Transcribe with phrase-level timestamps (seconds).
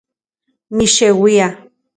[0.77, 1.53] Mixeuia